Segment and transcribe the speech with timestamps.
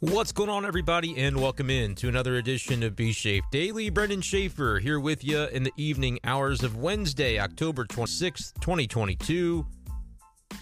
[0.00, 3.88] What's going on, everybody, and welcome in to another edition of B Shape Daily.
[3.88, 9.64] Brendan Schaefer here with you in the evening hours of Wednesday, October 26th, 2022.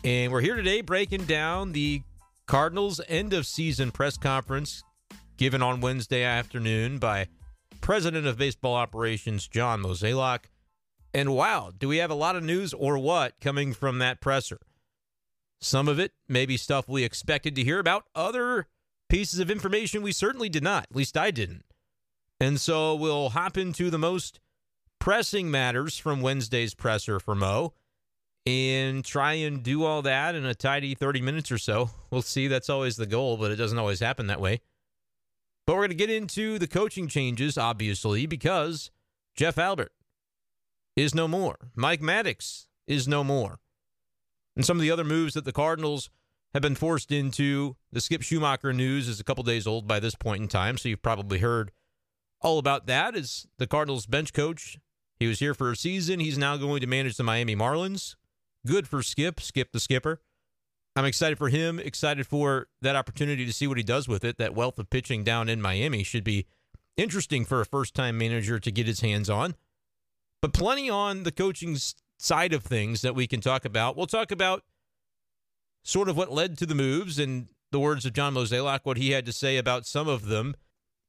[0.05, 2.03] And we're here today breaking down the
[2.47, 4.85] Cardinals' end of season press conference
[5.37, 7.27] given on Wednesday afternoon by
[7.81, 10.45] President of Baseball Operations John Mozeliak.
[11.13, 14.61] And wow, do we have a lot of news or what coming from that presser?
[15.61, 18.69] Some of it may be stuff we expected to hear about, other
[19.15, 20.89] pieces of information we certainly did not.
[20.91, 21.65] At least I didn't.
[22.41, 24.41] And so we'll hop into the most
[24.99, 27.75] pressing matters from Wednesday's presser for Mo
[28.45, 31.91] and try and do all that in a tidy 30 minutes or so.
[32.11, 32.49] We'll see.
[32.49, 34.63] That's always the goal, but it doesn't always happen that way.
[35.65, 38.91] But we're going to get into the coaching changes, obviously, because
[39.37, 39.93] Jeff Albert
[40.97, 41.57] is no more.
[41.77, 43.61] Mike Maddox is no more.
[44.57, 46.11] And some of the other moves that the Cardinals
[46.55, 47.77] have been forced into.
[47.93, 50.89] The Skip Schumaker news is a couple days old by this point in time, so
[50.89, 51.73] you've probably heard
[52.41, 53.17] all about that.
[53.17, 54.79] Is the Cardinals bench coach?
[55.19, 56.21] He was here for a season.
[56.21, 58.15] He's now going to manage the Miami Marlins.
[58.67, 60.21] Good for Skip, Skip the skipper.
[60.97, 64.39] I'm excited for him, excited for that opportunity to see what he does with it.
[64.39, 66.47] That wealth of pitching down in Miami should be
[66.97, 69.57] interesting for a first time manager to get his hands on.
[70.41, 71.77] But plenty on the coaching
[72.17, 73.97] side of things that we can talk about.
[73.97, 74.63] We'll talk about
[75.85, 79.11] sort of what led to the moves and the words of John Mozeliak, what he
[79.11, 80.55] had to say about some of them,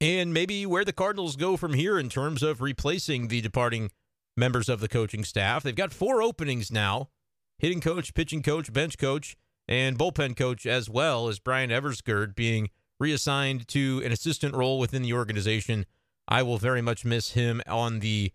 [0.01, 3.91] and maybe where the Cardinals go from here in terms of replacing the departing
[4.35, 5.63] members of the coaching staff.
[5.63, 7.09] They've got four openings now
[7.57, 9.37] hitting coach, pitching coach, bench coach,
[9.67, 15.01] and bullpen coach, as well as Bryan Eversgerd being reassigned to an assistant role within
[15.01, 15.85] the organization.
[16.27, 18.31] I will very much miss him on the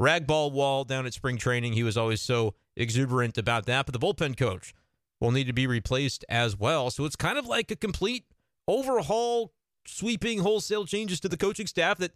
[0.00, 1.74] ragball wall down at spring training.
[1.74, 3.86] He was always so exuberant about that.
[3.86, 4.74] But the bullpen coach,
[5.22, 6.90] will need to be replaced as well.
[6.90, 8.24] So it's kind of like a complete
[8.66, 9.52] overhaul,
[9.86, 12.10] sweeping wholesale changes to the coaching staff that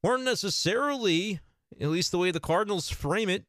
[0.00, 1.40] weren't necessarily,
[1.80, 3.46] at least the way the Cardinals frame it,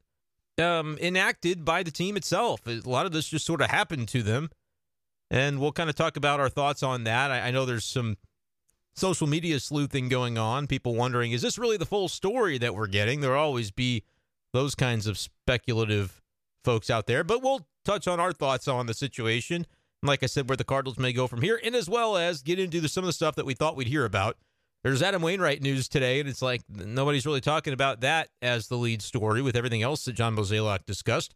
[0.59, 2.61] um, enacted by the team itself.
[2.65, 4.49] A lot of this just sort of happened to them.
[5.29, 7.29] And we'll kind of talk about our thoughts on that.
[7.29, 8.17] I, I know there's some
[8.95, 12.87] social media sleuthing going on, people wondering, is this really the full story that we're
[12.87, 13.21] getting?
[13.21, 14.05] There'll always be
[14.53, 16.19] those kinds of speculative
[16.63, 19.65] folks out there, but we'll touch on our thoughts on the situation.
[20.01, 22.43] And like I said, where the Cardinals may go from here, and as well as
[22.43, 24.37] get into some of the stuff that we thought we'd hear about.
[24.83, 28.77] There's Adam Wainwright news today, and it's like nobody's really talking about that as the
[28.77, 31.33] lead story with everything else that John Mozeliak discussed.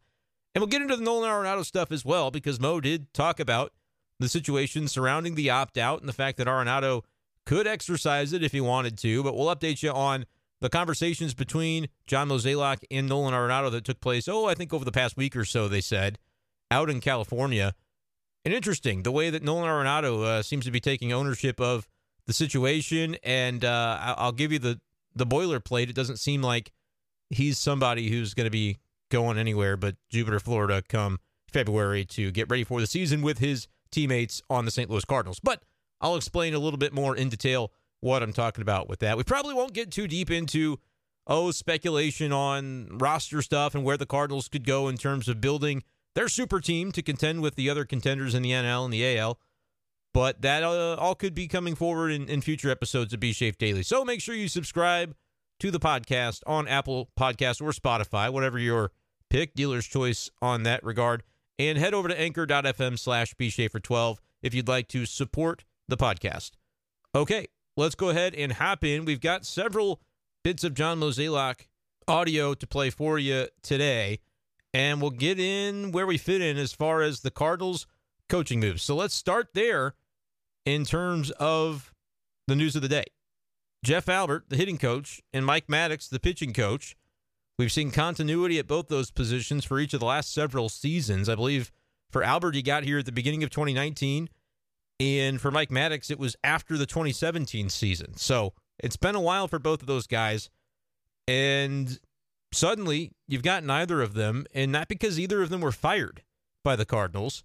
[0.53, 3.73] And we'll get into the Nolan Arenado stuff as well, because Mo did talk about
[4.19, 7.01] the situation surrounding the opt out and the fact that Arenado
[7.45, 9.23] could exercise it if he wanted to.
[9.23, 10.25] But we'll update you on
[10.59, 14.85] the conversations between John Mozeliak and Nolan Arenado that took place, oh, I think over
[14.85, 16.19] the past week or so, they said,
[16.71, 17.75] out in California.
[18.43, 21.87] And interesting, the way that Nolan Arenado uh, seems to be taking ownership of
[22.25, 23.17] the situation.
[23.23, 24.79] And uh, I'll give you the,
[25.15, 25.89] the boilerplate.
[25.89, 26.71] It doesn't seem like
[27.29, 28.77] he's somebody who's going to be
[29.09, 31.19] going anywhere but Jupiter, Florida come
[31.51, 34.89] February to get ready for the season with his teammates on the St.
[34.89, 35.39] Louis Cardinals.
[35.39, 35.61] But
[35.99, 39.17] I'll explain a little bit more in detail what I'm talking about with that.
[39.17, 40.79] We probably won't get too deep into
[41.27, 45.83] oh speculation on roster stuff and where the Cardinals could go in terms of building
[46.15, 49.39] their super team to contend with the other contenders in the NL and the AL.
[50.13, 53.57] But that uh, all could be coming forward in, in future episodes of B Shape
[53.57, 53.83] Daily.
[53.83, 55.15] So make sure you subscribe
[55.59, 58.91] to the podcast on Apple Podcast or Spotify, whatever your
[59.29, 61.23] pick, dealer's choice on that regard.
[61.57, 66.51] And head over to anchor.fm slash bshafer12 if you'd like to support the podcast.
[67.13, 69.05] Okay, let's go ahead and hop in.
[69.05, 70.01] We've got several
[70.43, 71.67] bits of John Mozeliak
[72.07, 74.19] audio to play for you today
[74.73, 77.87] and we'll get in where we fit in as far as the Cardinals
[78.29, 78.83] coaching moves.
[78.83, 79.95] So let's start there
[80.65, 81.93] in terms of
[82.47, 83.05] the news of the day.
[83.83, 86.95] Jeff Albert, the hitting coach, and Mike Maddox, the pitching coach.
[87.57, 91.27] We've seen continuity at both those positions for each of the last several seasons.
[91.27, 91.71] I believe
[92.11, 94.29] for Albert, he got here at the beginning of 2019.
[94.99, 98.15] And for Mike Maddox, it was after the 2017 season.
[98.17, 100.49] So it's been a while for both of those guys.
[101.27, 101.99] And
[102.51, 106.23] suddenly you've got neither of them, and not because either of them were fired
[106.63, 107.43] by the Cardinals.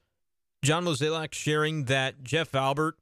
[0.63, 2.97] John Mozeliak sharing that Jeff Albert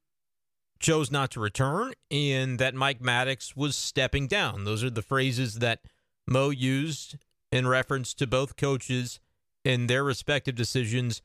[0.80, 4.64] chose not to return and that Mike Maddox was stepping down.
[4.64, 5.80] Those are the phrases that
[6.26, 7.16] Mo used
[7.50, 9.20] in reference to both coaches
[9.64, 11.22] and their respective decisions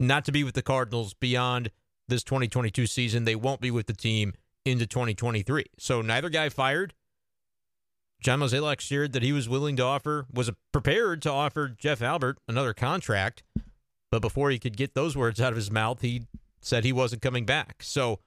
[0.00, 1.70] not to be with the Cardinals beyond
[2.08, 3.24] this 2022 season.
[3.24, 4.34] They won't be with the team
[4.64, 5.66] into 2023.
[5.78, 6.94] So neither guy fired.
[8.22, 12.38] John Mozeliak shared that he was willing to offer, was prepared to offer Jeff Albert
[12.46, 13.42] another contract,
[14.12, 16.26] but before he could get those words out of his mouth, he
[16.60, 17.82] said he wasn't coming back.
[17.82, 18.20] So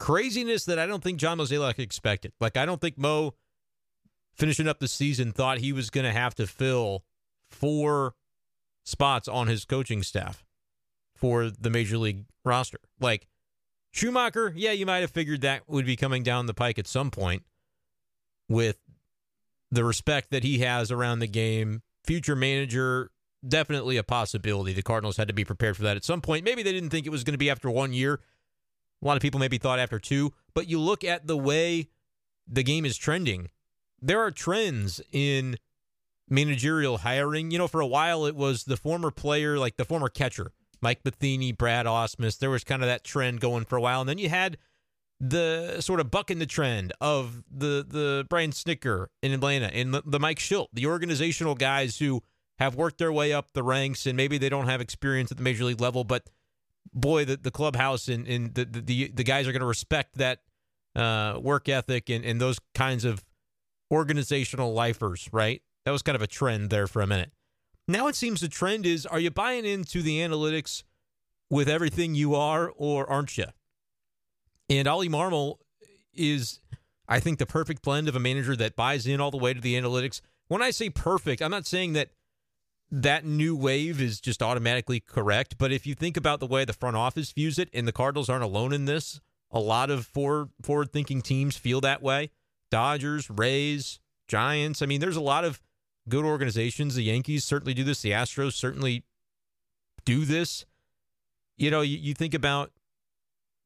[0.00, 2.32] craziness that I don't think John Mozeliak expected.
[2.40, 3.34] Like I don't think Mo
[4.34, 7.04] finishing up the season thought he was going to have to fill
[7.48, 8.14] four
[8.84, 10.44] spots on his coaching staff
[11.14, 12.80] for the major league roster.
[12.98, 13.28] Like
[13.94, 17.10] Schumaker, yeah, you might have figured that would be coming down the pike at some
[17.12, 17.44] point
[18.50, 18.76] with
[19.70, 21.80] the respect that he has around the game.
[22.04, 23.10] Future manager,
[23.46, 24.72] definitely a possibility.
[24.72, 26.44] The Cardinals had to be prepared for that at some point.
[26.44, 28.20] Maybe they didn't think it was going to be after one year.
[29.02, 31.88] A lot of people maybe thought after two, but you look at the way
[32.46, 33.48] the game is trending.
[34.02, 35.56] There are trends in
[36.28, 37.50] managerial hiring.
[37.50, 41.00] You know, for a while it was the former player, like the former catcher, Mike
[41.04, 42.38] Matheny, Brad Ausmus.
[42.38, 44.00] There was kind of that trend going for a while.
[44.00, 44.58] And then you had
[45.20, 50.02] the sort of bucking the trend of the the Brian Snitker in Atlanta and the,
[50.04, 52.22] the Mike Shildt, the organizational guys who
[52.58, 55.42] have worked their way up the ranks and maybe they don't have experience at the
[55.42, 56.28] major league level, but
[56.92, 60.40] boy, the, the clubhouse and, and the, the the guys are going to respect that
[60.96, 63.22] uh, work ethic and, and those kinds of
[63.90, 65.62] organizational lifers, right?
[65.84, 67.32] That was kind of a trend there for a minute.
[67.86, 70.82] Now it seems the trend is are you buying into the analytics
[71.50, 73.46] with everything you are or aren't you?
[74.70, 75.56] And Ollie Marmol
[76.14, 76.60] is,
[77.08, 79.60] I think, the perfect blend of a manager that buys in all the way to
[79.60, 80.20] the analytics.
[80.46, 82.10] When I say perfect, I'm not saying that
[82.90, 85.58] that new wave is just automatically correct.
[85.58, 88.28] But if you think about the way the front office views it, and the Cardinals
[88.28, 89.20] aren't alone in this,
[89.50, 92.30] a lot of forward forward thinking teams feel that way.
[92.70, 94.80] Dodgers, Rays, Giants.
[94.80, 95.60] I mean, there's a lot of
[96.08, 96.94] good organizations.
[96.94, 98.02] The Yankees certainly do this.
[98.02, 99.04] The Astros certainly
[100.04, 100.64] do this.
[101.56, 102.70] You know, you, you think about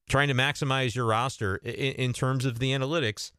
[0.08, 3.32] trying to maximize your roster in, in, terms of the analytics.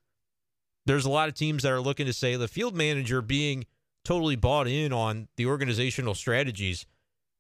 [0.85, 3.65] There's a lot of teams that are looking to say the field manager being
[4.03, 6.85] totally bought in on the organizational strategies.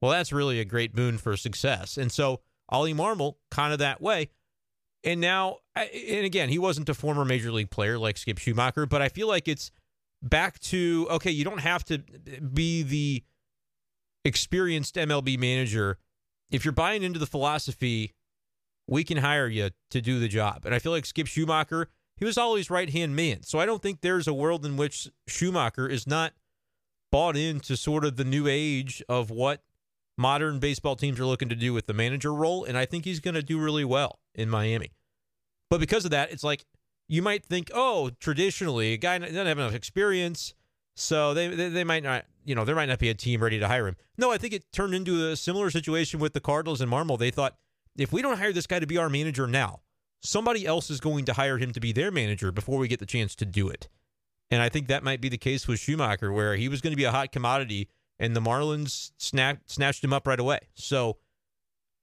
[0.01, 1.97] Well, that's really a great boon for success.
[1.97, 4.29] And so Ollie Marmol, kind of that way.
[5.03, 9.01] And now, and again, he wasn't a former major league player like Skip Schumaker, but
[9.01, 9.71] I feel like it's
[10.21, 13.23] back to okay, you don't have to be the
[14.23, 15.99] experienced MLB manager.
[16.49, 18.13] If you're buying into the philosophy,
[18.87, 20.65] we can hire you to do the job.
[20.65, 23.43] And I feel like Skip Schumaker, he was always right hand man.
[23.43, 26.33] So I don't think there's a world in which Schumaker is not
[27.11, 29.63] bought into sort of the new age of what
[30.17, 32.63] modern baseball teams are looking to do with the manager role.
[32.63, 34.91] And I think he's going to do really well in Miami.
[35.69, 36.65] But because of that, it's like
[37.07, 40.53] you might think, oh, traditionally, a guy doesn't have enough experience,
[40.95, 43.59] so they, they, they might not, you know, there might not be a team ready
[43.59, 43.95] to hire him.
[44.17, 47.19] No, I think it turned into a similar situation with the Cardinals and Marmol.
[47.19, 47.55] They thought,
[47.97, 49.81] if we don't hire this guy to be our manager now,
[50.21, 53.05] somebody else is going to hire him to be their manager before we get the
[53.05, 53.87] chance to do it.
[54.51, 56.97] And I think that might be the case with Schumaker, where he was going to
[56.97, 57.89] be a hot commodity,
[58.19, 60.59] and the Marlins snatched him up right away.
[60.75, 61.17] So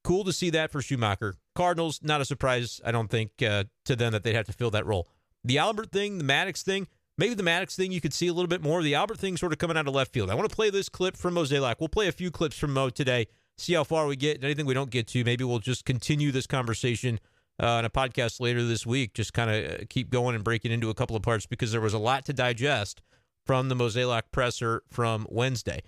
[0.02, 1.34] cool to see that for Schumaker.
[1.54, 4.70] Cardinals, not a surprise, I don't think, uh, to them that they'd have to fill
[4.72, 5.08] that role.
[5.44, 8.48] The Albert thing, the Maddox thing, maybe the Maddox thing you could see a little
[8.48, 8.82] bit more.
[8.82, 10.30] The Albert thing sort of coming out of left field.
[10.30, 11.76] I want to play this clip from Mozeliak.
[11.78, 13.26] We'll play a few clips from Mo today,
[13.58, 14.42] see how far we get.
[14.42, 17.20] Anything we don't get to, maybe we'll just continue this conversation
[17.62, 19.14] uh, on a podcast later this week.
[19.14, 21.80] Just kind of uh, keep going and breaking into a couple of parts because there
[21.80, 23.02] was a lot to digest
[23.44, 25.82] from the Mozeliak presser from Wednesday.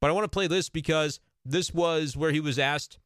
[0.00, 2.98] But I want to play this because this was where he was asked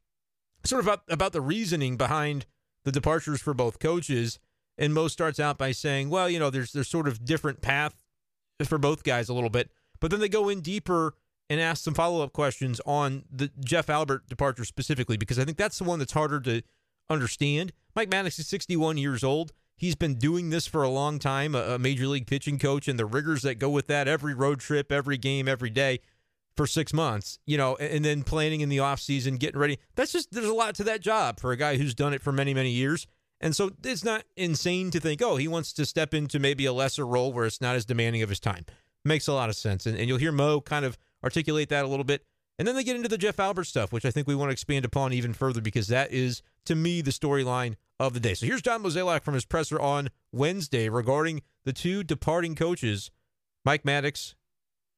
[0.64, 2.46] sort of about, about the reasoning behind
[2.84, 4.38] the departures for both coaches.
[4.76, 7.94] And Mo starts out by saying, well, you know, there's there's sort of different path
[8.64, 9.70] for both guys a little bit.
[10.00, 11.14] But then they go in deeper
[11.50, 15.58] and ask some follow up questions on the Jeff Albert departure specifically, because I think
[15.58, 16.62] that's the one that's harder to
[17.10, 17.72] understand.
[17.94, 19.52] Mike Maddox is 61 years old.
[19.76, 23.06] He's been doing this for a long time, a, major league pitching coach, and the
[23.06, 26.00] rigors that go with that every road trip, every game, every day
[26.56, 29.78] for six months, you know, and then planning in the offseason, getting ready.
[29.96, 32.30] That's just, there's a lot to that job for a guy who's done it for
[32.30, 33.08] many, many years.
[33.40, 36.72] And so it's not insane to think, oh, he wants to step into maybe a
[36.72, 38.64] lesser role where it's not as demanding of his time.
[39.04, 39.84] Makes a lot of sense.
[39.84, 42.22] And, and you'll hear Mo kind of articulate that a little bit.
[42.58, 44.52] And then they get into the Jeff Albert stuff, which I think we want to
[44.52, 48.34] expand upon even further because that is, to me, the storyline of the day.
[48.34, 53.10] So here's John Mozeliak from his presser on Wednesday regarding the two departing coaches,
[53.64, 54.36] Mike Maddox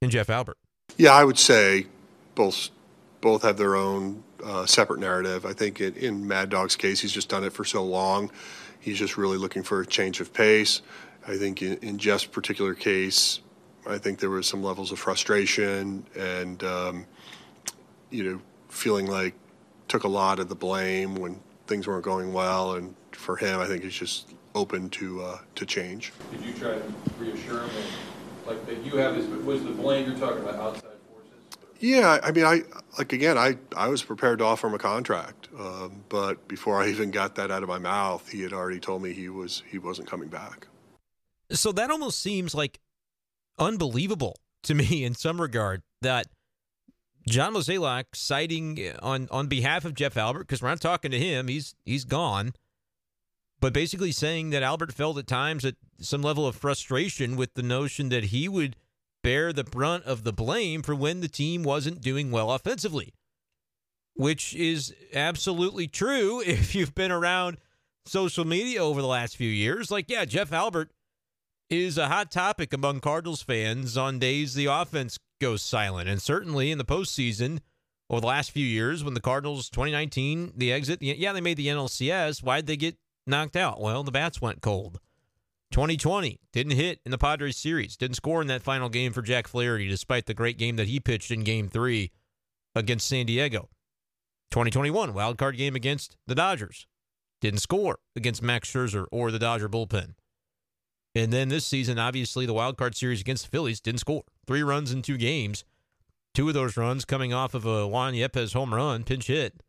[0.03, 0.59] and Jeff Albert.
[0.99, 1.87] Yeah, I would say
[2.35, 2.69] both
[3.21, 5.47] both have their own uh, separate narrative.
[5.47, 8.31] I think it, in Mad Dog's case, he's just done it for so long.
[8.79, 10.83] He's just really looking for a change of pace.
[11.27, 13.41] I think in, in Jeff's particular case,
[13.89, 17.07] I think there was some levels of frustration and um,
[18.11, 19.35] you know feeling like
[19.89, 22.75] took a lot of the blame when things weren't going well.
[22.75, 26.13] And for him, I think he's just open to uh, to change.
[26.31, 26.83] Did you try to
[27.19, 27.69] reassure him?
[27.69, 28.07] That-
[28.47, 31.59] like that you have is was the blame you're talking about outside forces?
[31.81, 32.63] Yeah, I mean, I
[32.97, 36.89] like again, I I was prepared to offer him a contract, um, but before I
[36.89, 39.79] even got that out of my mouth, he had already told me he was he
[39.79, 40.69] wasn't coming back.
[41.51, 42.79] So that almost seems like
[43.59, 46.27] unbelievable to me in some regard that
[47.29, 51.49] John Mozeliak citing on on behalf of Jeff Albert because we're not talking to him,
[51.49, 52.55] he's he's gone,
[53.61, 57.63] but basically saying that Albert felt at times at some level of frustration with the
[57.63, 58.77] notion that he would
[59.23, 63.13] bear the brunt of the blame for when the team wasn't doing well offensively,
[64.15, 67.59] which is absolutely true if you've been around
[68.05, 69.91] social media over the last few years.
[69.91, 70.93] Like, yeah, Jeff Albert
[71.69, 76.09] is a hot topic among Cardinals fans on days the offense goes silent.
[76.09, 77.61] And certainly in the postseason
[78.09, 81.67] over the last few years, when the Cardinals 2019, the exit, yeah, they made the
[81.67, 82.43] NLCS.
[82.43, 82.97] Why'd they get
[83.27, 83.81] knocked out?
[83.81, 85.01] Well, the bats went cold.
[85.73, 89.49] 2020 didn't hit in the Padres series, didn't score in that final game for Jack
[89.49, 92.13] Flaherty, despite the great game that he pitched in game three
[92.77, 93.69] against San Diego.
[94.53, 96.87] 2021 wild card game against the Dodgers,
[97.41, 100.15] didn't score against Max Scherzer or the Dodger bullpen.
[101.17, 104.25] And then this season, obviously, the wild card series against the Phillies didn't score.
[104.47, 105.65] Three runs in two games.
[106.35, 109.63] Two of those runs coming off of a Juan Yepez home run, pinch hit.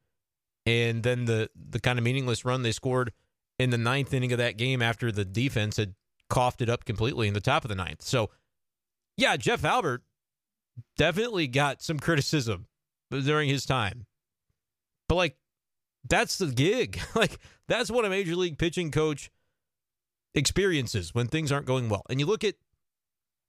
[0.66, 3.14] And then the the kind of meaningless run they scored
[3.58, 5.96] in the ninth inning of that game after the defense had
[6.30, 8.02] coughed it up completely in the top of the ninth.
[8.02, 8.30] So,
[9.16, 10.04] yeah, Jeff Albert
[10.98, 12.68] definitely got some criticism
[13.10, 14.06] during his time.
[15.08, 15.38] But, like,
[16.10, 17.00] that's the gig.
[17.16, 17.40] like,
[17.70, 19.32] that's what a major league pitching coach
[20.34, 22.04] experiences when things aren't going well.
[22.10, 22.56] And you look at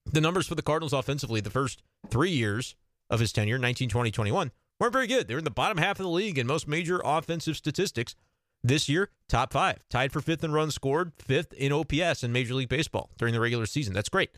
[0.06, 2.74] the numbers for the Cardinals offensively the first three years
[3.10, 5.28] of his tenure, 19, 20, 21, weren't very good.
[5.28, 8.14] They're in the bottom half of the league in most major offensive statistics.
[8.62, 12.54] This year, top five, tied for fifth in runs scored, fifth in OPS in Major
[12.54, 13.94] League Baseball during the regular season.
[13.94, 14.30] That's great.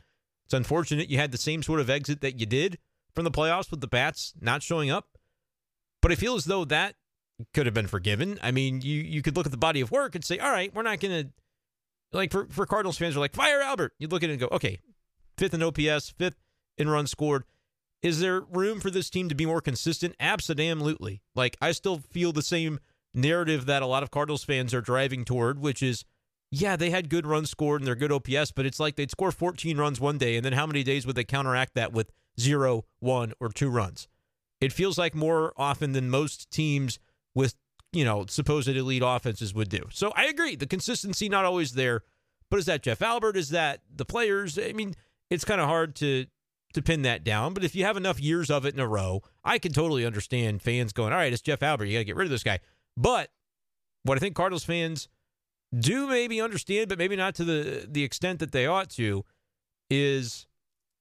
[0.45, 2.79] It's unfortunate you had the same sort of exit that you did
[3.15, 5.17] from the playoffs with the bats not showing up,
[6.03, 6.97] but I feel as though that
[7.55, 8.39] could have been forgiven.
[8.43, 10.75] I mean, you you could look at the body of work and say, all right,
[10.75, 11.31] we're not going to
[12.13, 13.95] like for for Cardinals fans are like fire Albert.
[13.99, 14.81] You look at it and go, okay,
[15.37, 16.37] fifth in OPS, fifth
[16.77, 17.45] in runs scored.
[18.03, 20.15] Is there room for this team to be more consistent?
[20.19, 21.21] Absolutely.
[21.35, 22.81] Like I still feel the same
[23.15, 26.05] narrative that a lot of Cardinals fans are driving toward, which is,
[26.51, 29.33] yeah, they had good runs scored and they're good OPS, but it's like they'd score
[29.33, 32.85] 14 runs one day, and then how many days would they counteract that with zero,
[32.99, 34.09] one, or two runs?
[34.61, 36.99] It feels like more often than most teams
[37.35, 37.55] with,
[37.93, 39.87] you know, supposed elite offenses would do.
[39.91, 40.57] So I agree.
[40.57, 42.03] The consistency not always there.
[42.51, 43.37] But is that Jeff Albert?
[43.37, 44.59] Is that the players?
[44.59, 44.95] I mean,
[45.31, 46.27] it's kind of hard to
[46.73, 47.55] to pin that down.
[47.55, 50.63] But if you have enough years of it in a row, I can totally understand
[50.63, 51.87] fans going, all right, it's Jeff Albert.
[51.87, 52.61] You got to get rid of this guy.
[52.97, 53.31] But
[54.05, 55.09] what I think Cardinals fans
[55.77, 59.25] do maybe understand, but maybe not to the the extent that they ought to,
[59.89, 60.47] is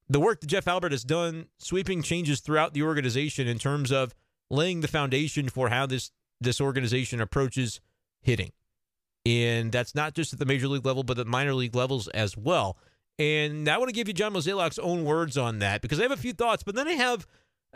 [0.08, 4.14] the work that Jeff Albert has done, sweeping changes throughout the organization in terms of
[4.50, 7.80] laying the foundation for how this this organization approaches
[8.20, 8.52] hitting.
[9.26, 12.36] And that's not just at the major league level, but at minor league levels as
[12.36, 12.76] well.
[13.18, 16.12] And I want to give you John Mozeliak's own words on that because I have
[16.12, 17.26] a few thoughts, but then I have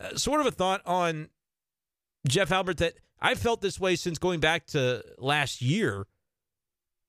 [0.01, 1.29] uh, sort of a thought on
[2.27, 6.07] Jeff Albert that I've felt this way since going back to last year.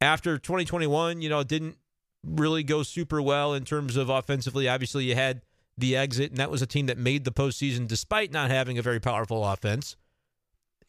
[0.01, 1.77] After 2021, you know, it didn't
[2.25, 4.67] really go super well in terms of offensively.
[4.67, 5.41] Obviously, you had
[5.77, 8.81] the exit, and that was a team that made the postseason despite not having a
[8.81, 9.95] very powerful offense.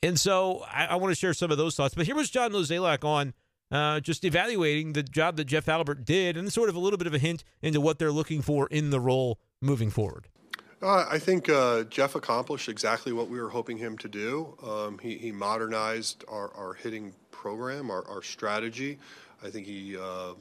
[0.06, 1.94] And so I, I want to share some of those thoughts.
[1.94, 3.34] But here was John Mozeliak on
[3.72, 7.08] uh, just evaluating the job that Jeff Albert did and sort of a little bit
[7.08, 10.28] of a hint into what they're looking for in the role moving forward.
[10.80, 14.56] Uh, I think uh, Jeff accomplished exactly what we were hoping him to do.
[14.64, 18.98] Um, he, he, modernized our, our hitting program, our, our, strategy.
[19.42, 20.34] I think he, uh,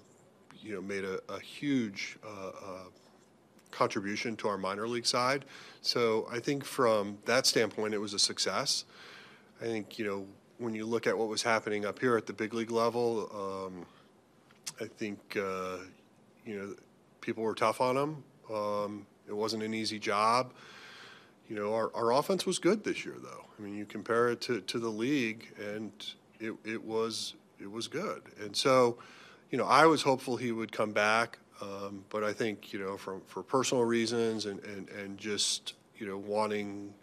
[0.62, 2.84] you know, made a, a huge uh, uh,
[3.72, 5.46] contribution to our minor league side.
[5.82, 8.84] So I think from that standpoint, it was a success.
[9.62, 10.26] I think you know
[10.58, 13.86] when you look at what was happening up here at the big league level, um,
[14.80, 15.78] I think uh,
[16.46, 16.76] you know
[17.22, 18.24] people were tough on him.
[18.54, 20.54] Um, it wasn't an easy job.
[21.50, 23.46] You know, our, our offense was good this year, though.
[23.58, 25.92] I mean, you compare it to, to the league, and
[26.40, 28.22] it, it was it was good.
[28.40, 28.98] And so,
[29.52, 32.98] you know, I was hopeful he would come back, um, but I think you know,
[32.98, 36.94] from for personal reasons and, and, and just you know wanting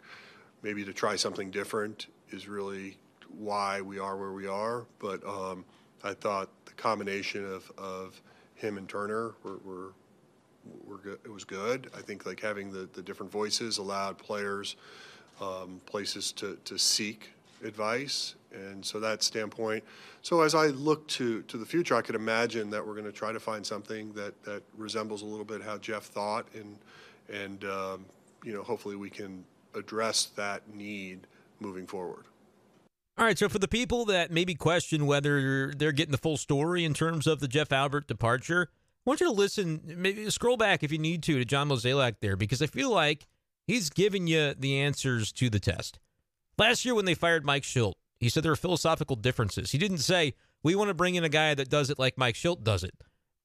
[0.61, 2.97] maybe to try something different is really
[3.37, 4.85] why we are where we are.
[4.99, 5.63] But um,
[6.03, 8.21] I thought the combination of, of
[8.55, 9.93] him and Turner were, were
[10.85, 11.19] were good.
[11.25, 11.89] It was good.
[11.95, 14.75] I think like having the, the different voices allowed players
[15.41, 17.31] um, places to, to seek
[17.63, 19.83] advice, and so that standpoint.
[20.21, 23.11] So as I look to to the future, I could imagine that we're going to
[23.11, 26.77] try to find something that that resembles a little bit how Jeff thought, and
[27.29, 28.05] and um,
[28.43, 29.43] you know hopefully we can
[29.75, 31.27] address that need
[31.59, 32.25] moving forward.
[33.17, 36.83] All right, so for the people that maybe question whether they're getting the full story
[36.83, 40.81] in terms of the Jeff Albert departure, I want you to listen, maybe scroll back
[40.81, 43.27] if you need to to John Mozeliak there because I feel like
[43.67, 45.99] he's giving you the answers to the test.
[46.57, 49.71] Last year when they fired Mike Shildt, he said there are philosophical differences.
[49.71, 50.33] He didn't say
[50.63, 52.95] we want to bring in a guy that does it like Mike Shildt does it.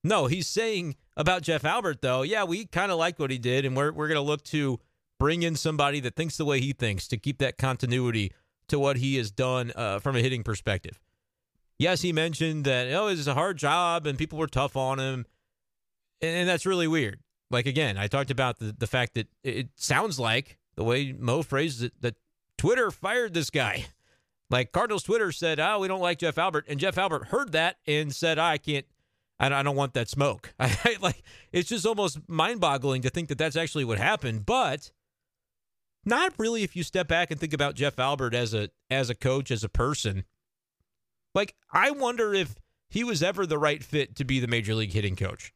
[0.04, 3.66] No, he's saying about Jeff Albert though, yeah, we kind of liked what he did
[3.66, 4.80] and we're we're going to look to
[5.18, 8.32] bring in somebody that thinks the way he thinks to keep that continuity
[8.68, 11.00] to what he has done uh, from a hitting perspective.
[11.78, 15.26] Yes, he mentioned that oh, it's a hard job and people were tough on him,
[16.20, 17.20] and that's really weird.
[17.50, 21.42] Like again, I talked about the the fact that it sounds like the way Mo
[21.42, 22.16] phrased it that
[22.56, 23.86] Twitter fired this guy.
[24.50, 27.76] Like Cardinals Twitter said, "Oh, we don't like Jeff Albert," and Jeff Albert heard that
[27.86, 28.86] and said, "I can't."
[29.38, 30.54] I don't want that smoke.
[30.58, 31.22] I, like
[31.52, 34.46] it's just almost mind-boggling to think that that's actually what happened.
[34.46, 34.90] But
[36.08, 39.14] not really if you step back and think about Jeff Albert as a as a
[39.14, 40.24] coach, as a person.
[41.34, 42.56] Like I wonder if
[42.88, 45.52] he was ever the right fit to be the major league hitting coach.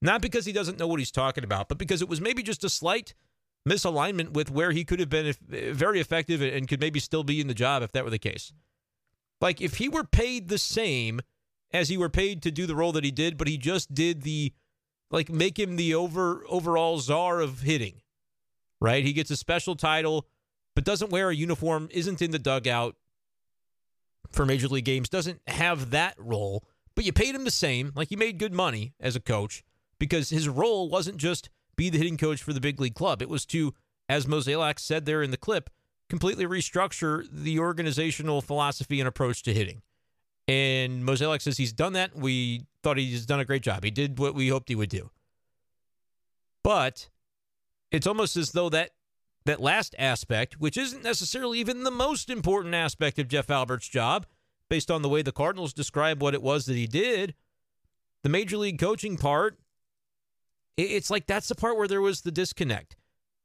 [0.00, 2.64] Not because he doesn't know what he's talking about, but because it was maybe just
[2.64, 3.14] a slight
[3.68, 7.48] misalignment with where he could have been very effective and could maybe still be in
[7.48, 8.52] the job if that were the case.
[9.40, 11.20] Like if he were paid the same
[11.72, 14.22] as he were paid to do the role that he did, but he just did
[14.22, 14.52] the
[15.10, 18.00] like make him the over overall czar of hitting
[18.80, 19.04] right?
[19.04, 20.26] He gets a special title,
[20.74, 22.96] but doesn't wear a uniform, isn't in the dugout
[24.30, 27.92] for major league games, doesn't have that role, but you paid him the same.
[27.94, 29.64] Like he made good money as a coach
[29.98, 33.22] because his role wasn't just be the hitting coach for the big league club.
[33.22, 33.74] It was to,
[34.08, 35.70] as Mozeliak said there in the clip,
[36.08, 39.82] completely restructure the organizational philosophy and approach to hitting.
[40.48, 42.16] And Mozeliak says he's done that.
[42.16, 43.84] We thought he's done a great job.
[43.84, 45.10] He did what we hoped he would do.
[46.62, 47.08] But
[47.90, 48.90] it's almost as though that
[49.46, 54.26] that last aspect, which isn't necessarily even the most important aspect of Jeff Albert's job,
[54.68, 57.34] based on the way the Cardinals describe what it was that he did,
[58.22, 59.58] the major league coaching part,
[60.76, 62.96] it's like that's the part where there was the disconnect.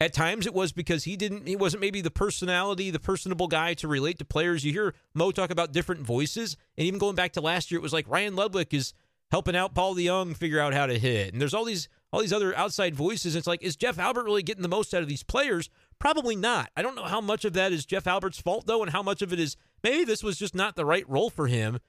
[0.02, 3.74] At times it was because he didn't he wasn't maybe the personality, the personable guy
[3.76, 4.66] to relate to players.
[4.66, 7.84] You hear Mo talk about different voices, and even going back to last year, it
[7.84, 8.94] was like Ryan Ludwick is
[9.32, 11.32] helping out Paul DeJong figure out how to hit.
[11.32, 13.36] And there's all these all these other outside voices.
[13.36, 15.70] It's like, is Jeff Albert really getting the most out of these players?
[16.00, 16.70] Probably not.
[16.78, 19.22] I don't know how much of that is Jeff Albert's fault, though, and how much
[19.22, 21.80] of it is maybe this was just not the right role for him.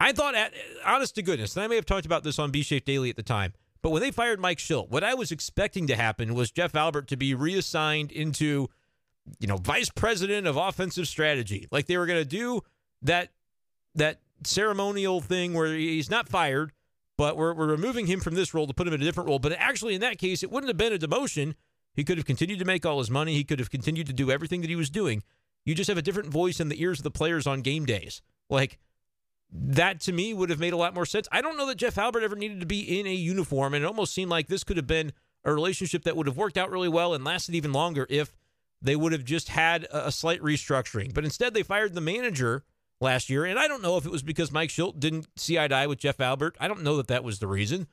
[0.00, 0.54] I thought, at,
[0.86, 3.16] honest to goodness, and I may have talked about this on B Shape Daily at
[3.16, 3.52] the time,
[3.82, 7.06] but when they fired Mike Shildt, what I was expecting to happen was Jeff Albert
[7.08, 8.68] to be reassigned into,
[9.40, 11.68] you know, vice president of offensive strategy.
[11.70, 12.62] Like they were going to do
[13.02, 13.28] that
[13.94, 16.72] that ceremonial thing where he's not fired,
[17.16, 19.38] but we're, we're removing him from this role to put him in a different role.
[19.38, 21.54] But actually, in that case, it wouldn't have been a demotion.
[21.94, 23.34] He could have continued to make all his money.
[23.34, 25.22] He could have continued to do everything that he was doing.
[25.64, 28.20] You just have a different voice in the ears of the players on game days.
[28.50, 28.78] Like,
[29.52, 31.28] that to me would have made a lot more sense.
[31.30, 33.86] I don't know that Jeff Albert ever needed to be in a uniform, and it
[33.86, 35.12] almost seemed like this could have been
[35.44, 38.36] a relationship that would have worked out really well and lasted even longer if
[38.82, 41.14] they would have just had a slight restructuring.
[41.14, 42.64] But instead, they fired the manager
[43.04, 43.44] last year.
[43.44, 45.86] And I don't know if it was because Mike Shildt didn't see eye to eye
[45.86, 46.56] with Jeff Albert.
[46.58, 47.86] I don't know that that was the reason.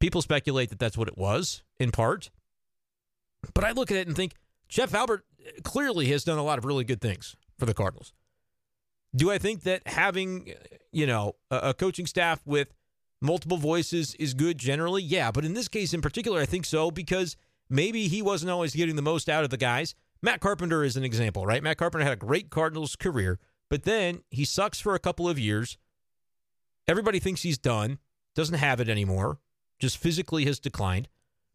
[0.00, 2.30] People speculate that that's what it was, in part.
[3.54, 4.34] But I look at it and think
[4.68, 8.12] Jeff Albert uh, clearly has done a lot of really good things for the Cardinals.
[9.14, 12.68] Do I think that having, uh, you know, a, coaching staff with
[13.20, 15.02] multiple voices is good generally?
[15.02, 17.36] Yeah, but in this case in particular, I think so because
[17.68, 19.94] maybe he wasn't always getting the most out of the guys.
[20.22, 21.62] Matt Carpenter is an example, right?
[21.62, 23.38] Matt Carpenter had a great Cardinals career,
[23.72, 25.78] but then he sucks for a couple of years.
[26.86, 28.00] Everybody thinks he's done,
[28.34, 29.38] doesn't have it anymore,
[29.78, 31.08] just physically has declined.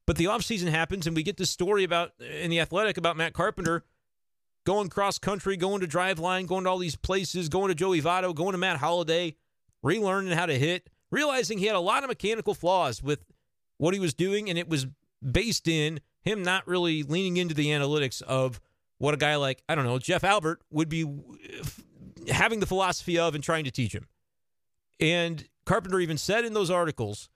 [0.08, 3.34] But the offseason happens, and we get this story about in the athletic about Matt
[3.34, 3.84] Carpenter
[4.66, 8.34] going cross country, going to Driveline, going to all these places, going to Joey Votto,
[8.34, 9.36] going to Matt Holliday,
[9.86, 13.20] relearning how to hit, realizing he had a lot of mechanical flaws with
[13.78, 14.88] what he was doing, and it was
[15.22, 18.60] based in him not really leaning into the analytics of
[18.98, 21.64] what a guy like, I don't know, Jeff Albert would be uh,
[22.30, 24.08] having the philosophy of and trying to teach him.
[25.00, 27.30] And Carpenter even said in those articles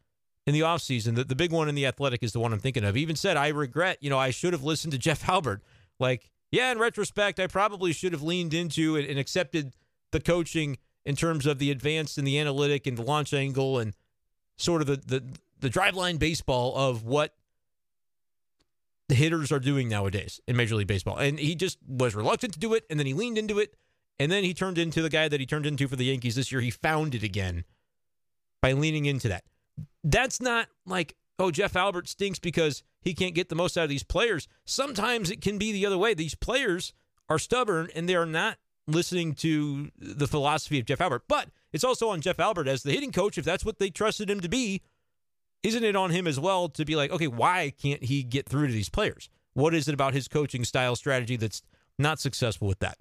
[0.47, 2.83] in the offseason that the big one in the athletic is the one I'm thinking
[2.83, 2.95] of.
[2.95, 5.61] He even said, I regret, you know, I should have listened to Jeff Albert.
[5.99, 9.73] Like, yeah, in retrospect, I probably should have leaned into and, and accepted
[10.11, 13.95] the coaching in terms of the advanced and the analytic and the launch angle and
[14.57, 15.23] sort of the the,
[15.59, 17.33] the driveline baseball of what
[19.07, 21.17] the hitters are doing nowadays in Major League Baseball.
[21.17, 23.75] And he just was reluctant to do it, and then he leaned into it,
[24.21, 26.51] and then he turned into the guy that he turned into for the Yankees this
[26.51, 26.61] year.
[26.61, 27.63] He found it again
[28.61, 29.43] by leaning into that.
[30.03, 33.89] That's not like, oh, Jeff Albert stinks because he can't get the most out of
[33.89, 34.47] these players.
[34.63, 36.13] Sometimes it can be the other way.
[36.13, 36.93] These players
[37.29, 41.23] are stubborn and they are not listening to the philosophy of Jeff Albert.
[41.27, 44.29] But it's also on Jeff Albert as the hitting coach, if that's what they trusted
[44.29, 44.83] him to be,
[45.63, 48.67] isn't it on him as well to be like, okay, why can't he get through
[48.67, 49.29] to these players?
[49.53, 51.63] What is it about his coaching style strategy that's
[51.97, 52.99] not successful with that?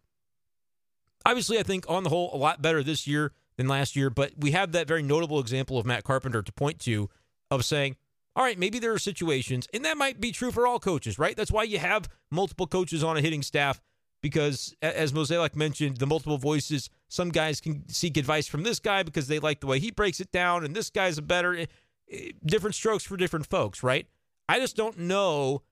[1.26, 4.33] Obviously, I think on the whole, a lot better this year than last year, but
[4.38, 7.11] we have that very notable example of Matt Carpenter to point to
[7.50, 7.96] of saying,
[8.37, 11.37] all right, maybe there are situations, and that might be true for all coaches, right?
[11.37, 13.80] That's why you have multiple coaches on a hitting staff
[14.22, 19.02] because, as Mozeliak mentioned, the multiple voices, some guys can seek advice from this guy
[19.02, 21.66] because they like the way he breaks it down, and this guy's a better, eh,
[22.11, 24.06] eh, different strokes for different folks, right?
[24.48, 25.62] I just don't know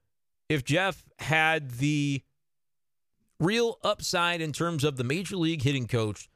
[0.48, 2.22] if Jeff had the
[3.40, 6.28] real upside in terms of the major league hitting coach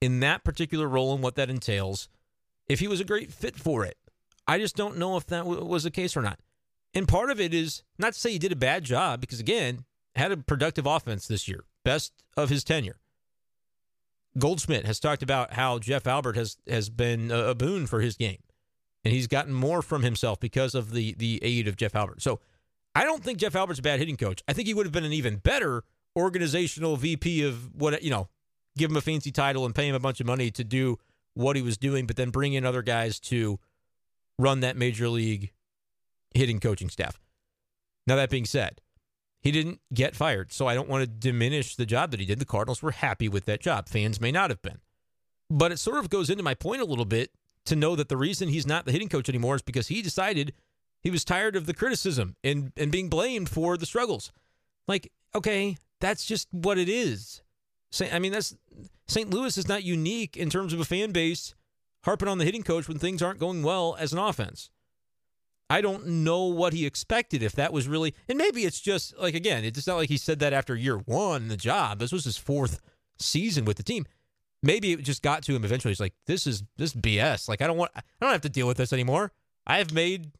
[0.00, 2.08] in that particular role and what that entails,
[2.68, 3.96] if he was a great fit for it.
[4.46, 6.38] I just don't know if that w- was the case or not.
[6.94, 9.84] And part of it is not to say he did a bad job, because again,
[10.16, 12.98] had a productive offense this year, best of his tenure.
[14.38, 18.16] Goldschmidt has talked about how Jeff Albert has has been a, a boon for his
[18.16, 18.38] game,
[19.04, 22.22] and he's gotten more from himself because of the the aid of Jeff Albert.
[22.22, 22.40] So
[22.94, 24.42] I don't think Jeff Albert's a bad hitting coach.
[24.48, 25.84] I think he would have been an even better
[26.16, 28.28] organizational VP of what you know,
[28.76, 30.98] give him a fancy title and pay him a bunch of money to do
[31.34, 33.58] what he was doing, but then bring in other guys to
[34.38, 35.52] run that major league
[36.34, 37.20] hitting coaching staff.
[38.06, 38.80] Now that being said,
[39.40, 42.38] he didn't get fired, so I don't want to diminish the job that he did.
[42.38, 43.88] The Cardinals were happy with that job.
[43.88, 44.80] Fans may not have been.
[45.48, 47.32] But it sort of goes into my point a little bit
[47.64, 50.52] to know that the reason he's not the hitting coach anymore is because he decided
[51.02, 54.30] he was tired of the criticism and, and being blamed for the struggles.
[54.86, 57.42] Like, okay, that's just what it is.
[58.12, 58.56] I mean, that's
[59.08, 59.30] St.
[59.30, 61.54] Louis is not unique in terms of a fan base
[62.04, 64.70] harping on the hitting coach when things aren't going well as an offense.
[65.68, 69.34] I don't know what he expected if that was really, and maybe it's just like
[69.34, 72.00] again, it's not like he said that after year one the job.
[72.00, 72.80] This was his fourth
[73.18, 74.06] season with the team.
[74.62, 75.92] Maybe it just got to him eventually.
[75.92, 77.48] He's like, "This is this BS.
[77.48, 79.32] Like, I don't want, I don't have to deal with this anymore.
[79.66, 80.32] I have made,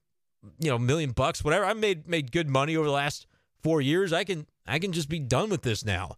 [0.58, 1.64] you know, a million bucks, whatever.
[1.64, 3.26] I've made made good money over the last
[3.62, 4.12] four years.
[4.12, 6.16] I can I can just be done with this now.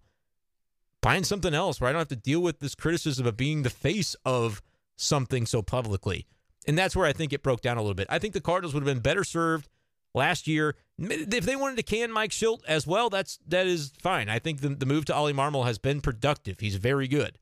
[1.03, 3.71] Find something else where I don't have to deal with this criticism of being the
[3.71, 4.63] face of
[4.97, 6.27] something so publicly.
[6.67, 8.07] And that's where I think it broke down a little bit.
[8.09, 9.69] I think the Cardinals would have been better served
[10.15, 10.77] last year.
[10.99, 14.29] If they wanted to can Mike Shildt as well, that's that is fine.
[14.29, 16.61] I think the, the move to Ollie Marmol has been productive.
[16.61, 17.39] He's very good.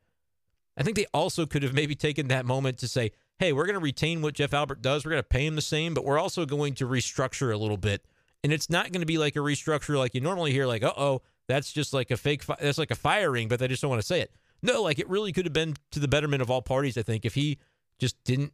[0.76, 3.74] I think they also could have maybe taken that moment to say, hey, we're going
[3.74, 5.04] to retain what Jeff Albert does.
[5.04, 7.76] We're going to pay him the same, but we're also going to restructure a little
[7.76, 8.02] bit
[8.42, 10.92] and it's not going to be like a restructure like you normally hear, like, uh
[10.96, 13.90] oh, that's just like a fake, fi- that's like a firing, but they just don't
[13.90, 14.33] want to say it.
[14.62, 17.24] No, like it really could have been to the betterment of all parties, I think,
[17.24, 17.59] if he
[17.98, 18.53] just didn't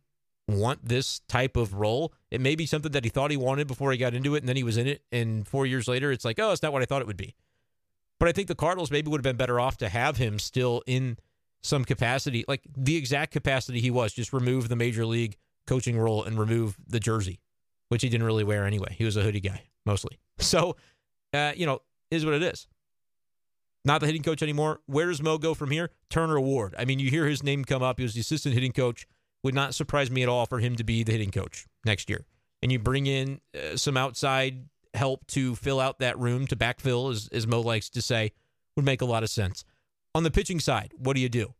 [0.48, 2.12] want this type of role.
[2.30, 4.48] It may be something that he thought he wanted before he got into it, and
[4.48, 6.82] then he was in it, and four years later, it's like, oh, it's not what
[6.82, 7.34] I thought it would be.
[8.18, 10.82] But I think the Cardinals maybe would have been better off to have him still
[10.86, 11.18] in
[11.62, 16.22] some capacity, like the exact capacity he was, just remove the major league coaching role
[16.22, 17.40] and remove the jersey,
[17.88, 18.94] which he didn't really wear anyway.
[18.96, 20.18] He was a hoodie guy mostly.
[20.38, 20.76] So,
[21.32, 22.66] uh, you know, is what it is.
[23.86, 24.80] Not the hitting coach anymore.
[24.86, 25.90] Where does Mo go from here?
[26.10, 26.74] Turner Ward.
[26.76, 27.98] I mean, you hear his name come up.
[27.98, 29.06] He was the assistant hitting coach.
[29.44, 32.26] Would not surprise me at all for him to be the hitting coach next year.
[32.62, 37.12] And you bring in uh, some outside help to fill out that room to backfill,
[37.12, 38.32] as, as Mo likes to say,
[38.74, 39.64] would make a lot of sense.
[40.14, 41.54] On the pitching side, what do you do?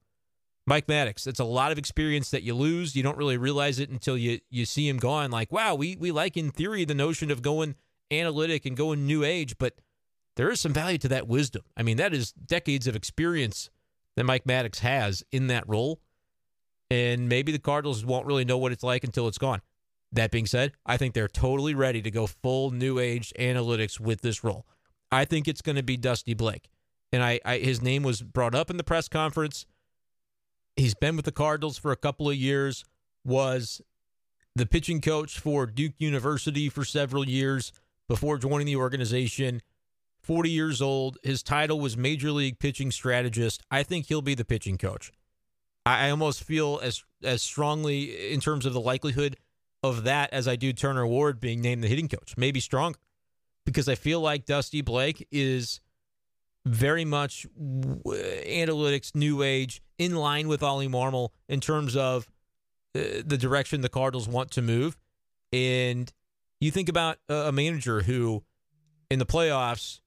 [0.67, 2.97] Mike Maddox, that's a lot of experience that you lose.
[2.97, 5.31] You don't really realize it until you you see him gone.
[5.31, 7.77] Like, wow, we we like in theory the notion of going
[8.11, 9.75] analytic and going new age, but
[10.37, 11.63] there is some value to that wisdom.
[11.77, 13.71] I mean, that is decades of experience
[14.17, 16.01] that Mike Maddox has in that role.
[16.91, 19.61] And maybe the Cardinals won't really know what it's like until it's gone.
[20.13, 24.21] That being said, I think they're totally ready to go full new age analytics with
[24.21, 24.67] this role.
[25.11, 26.69] I think it's going to be Dusty Blake.
[27.13, 29.67] And I, I his name was brought up in the press conference.
[30.77, 32.85] He's been with the Cardinals for a couple of years,
[33.25, 33.81] was
[34.55, 37.73] the pitching coach for Duke University for several years
[38.09, 39.63] before joining the organization.
[40.23, 41.19] 40 years old.
[41.23, 43.63] His title was Major League Pitching Strategist.
[43.71, 45.13] I think he'll be the pitching coach.
[45.85, 49.37] I almost feel as as strongly in terms of the likelihood
[49.85, 52.35] of that as I do Turner Ward being named the hitting coach.
[52.37, 52.99] Maybe stronger
[53.65, 55.81] because I feel like Dusty Blake is
[56.65, 62.29] very much analytics, new age, in line with Ollie Marmol in terms of
[62.95, 64.97] uh, the direction the Cardinals want to move.
[65.53, 66.13] And
[66.61, 68.45] you think about a manager who,
[69.11, 70.01] in the playoffs,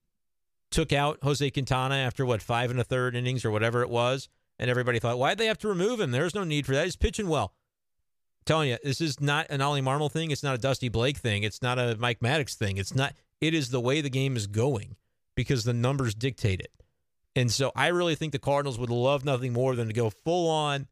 [0.72, 4.30] took out Jose Quintana after what five and a third innings or whatever it was,
[4.58, 6.12] and everybody thought, why'd they have to remove him?
[6.12, 6.86] There's no need for that.
[6.86, 7.54] He's pitching well.
[8.46, 10.32] telling you, this is not an Ollie Marmol thing.
[10.32, 11.44] It's not a Dusty Blake thing.
[11.44, 12.78] It's not a Mike Maddox thing.
[12.78, 13.14] It's not.
[13.40, 14.96] It is the way the game is going
[15.36, 16.72] because the numbers dictate it.
[17.36, 20.50] And so I really think the Cardinals would love nothing more than to go full
[20.50, 20.88] on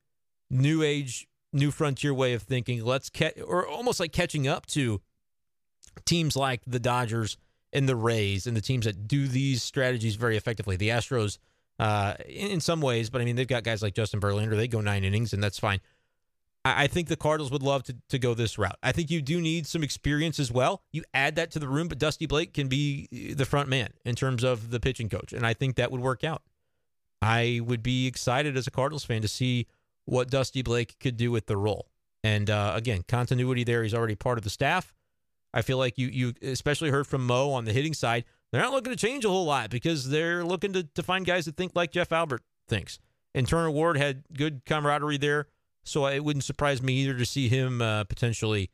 [0.50, 2.86] new age, new frontier way of thinking.
[2.86, 5.02] Let's catch, or almost like catching up to
[6.06, 7.38] teams like the Dodgers
[7.74, 10.76] and the Rays and the teams that do these strategies very effectively.
[10.76, 11.38] The Astros,
[11.80, 14.56] uh, in, in some ways, but I mean, they've got guys like Justin Verlander.
[14.56, 15.80] They go nine innings, and that's fine.
[16.66, 18.78] I think the Cardinals would love to, to go this route.
[18.84, 20.82] I think you do need some experience as well.
[20.92, 24.16] You add that to the room, but Dusty Blake can be the front man in
[24.16, 25.32] terms of the pitching coach.
[25.32, 26.42] And I think that would work out.
[27.22, 29.68] I would be excited as a Cardinals fan to see
[30.06, 31.88] what Dusty Blake could do with the role.
[32.24, 33.84] And uh, again, continuity there.
[33.84, 34.94] He's already part of the staff.
[35.54, 38.26] I feel like you you especially heard from Mo on the hitting side.
[38.52, 41.46] They're not looking to change a whole lot because they're looking to, to find guys
[41.46, 43.00] that think like Jeff Albert thinks.
[43.36, 45.48] And Turner Ward had good camaraderie there
[45.88, 48.70] so it wouldn't surprise me either to see him uh, potentially,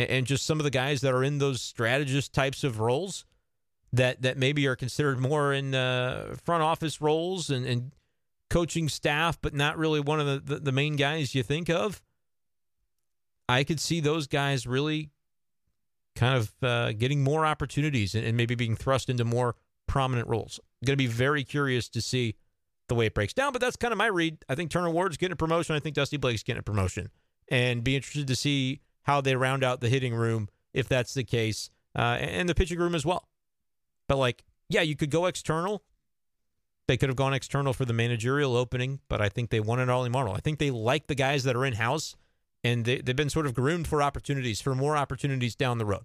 [0.00, 3.24] and, just some of the guys that are in those strategist types of roles
[3.92, 7.92] that that maybe are considered more in uh, front office roles and, and
[8.50, 12.02] coaching staff, but not really one of the, the, the main guys you think of.
[13.48, 15.10] I could see those guys really
[16.16, 19.54] kind of uh, getting more opportunities and, and, maybe being thrust into more
[19.86, 20.58] prominent roles.
[20.84, 22.34] Going to be very curious to see
[22.88, 23.52] the way it breaks down.
[23.52, 24.38] But that's kind of my read.
[24.48, 25.76] I think Turner Ward's getting a promotion.
[25.76, 27.10] I think Dusty Blake's getting a promotion,
[27.48, 31.24] and be interested to see how they round out the hitting room if that's the
[31.24, 33.28] case, uh, and the pitching room as well.
[34.08, 35.82] But like, yeah, you could go external.
[36.86, 40.10] They could have gone external for the managerial opening, but I think they wanted Ollie
[40.10, 40.36] Marmol.
[40.36, 42.14] I think they like the guys that are in house,
[42.66, 46.04] and they, they've been sort of groomed for opportunities, for more opportunities down the road.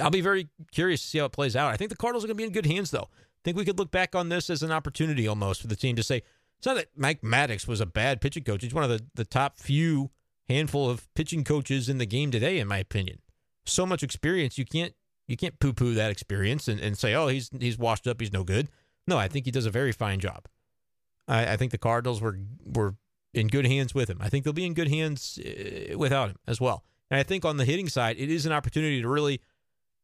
[0.00, 1.72] I'll be very curious to see how it plays out.
[1.72, 3.64] I think the Cardinals are going to be in good hands, though I think we
[3.64, 6.22] could look back on this as an opportunity almost for the team to say
[6.58, 8.62] it's not that Mike Maddox was a bad pitching coach.
[8.62, 10.10] He's one of the, the top few
[10.48, 13.18] handful of pitching coaches in the game today, in my opinion.
[13.64, 14.94] So much experience, you can't
[15.26, 18.32] you can't poo poo that experience and, and say, oh, he's he's washed up, he's
[18.32, 18.68] no good.
[19.06, 20.46] No, I think he does a very fine job.
[21.28, 22.96] I, I think the Cardinals were were
[23.38, 24.18] in good hands with him.
[24.20, 26.84] I think they'll be in good hands uh, without him as well.
[27.10, 29.40] And I think on the hitting side, it is an opportunity to really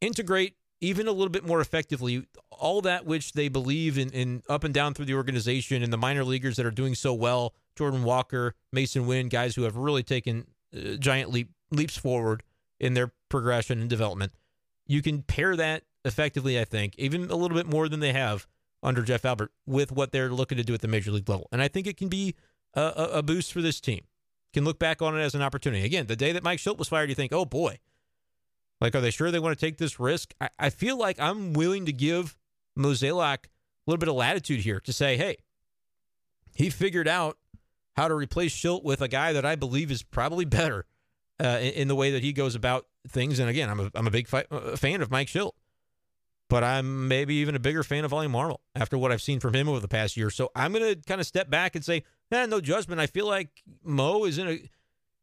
[0.01, 4.65] integrate even a little bit more effectively all that which they believe in, in up
[4.65, 8.05] and down through the organization and the minor leaguers that are doing so well jordan
[8.05, 12.43] walker Masyn Winn guys who have really taken uh, giant leap, leaps forward
[12.79, 14.33] in their progression and development
[14.87, 18.47] you can pair that effectively i think even a little bit more than they have
[18.83, 21.63] under jeff albert with what they're looking to do at the major league level and
[21.63, 22.35] i think it can be
[22.77, 24.03] a, a boost for this team
[24.53, 26.89] can look back on it as an opportunity again the day that mike Shildt was
[26.89, 27.79] fired you think oh boy
[28.81, 30.35] like, are they sure they want to take this risk?
[30.41, 32.37] I, I feel like I'm willing to give
[32.79, 33.49] Mozeliak a
[33.87, 35.39] little bit of latitude here to say, hey,
[36.55, 37.39] he figured out
[37.97, 40.87] how to replace Shildt with a guy that I believe is probably better
[41.43, 43.39] uh, in, in, the way that he goes about things.
[43.39, 45.53] And again, I'm a, I'm a big fi- uh, fan of Mike Shildt,
[46.49, 49.55] but I'm maybe even a bigger fan of Ollie Marmol after what I've seen from
[49.55, 50.31] him over the past year.
[50.31, 53.01] So I'm going to kind of step back and say, eh, no judgment.
[53.01, 53.49] I feel like
[53.83, 54.71] Mo is in a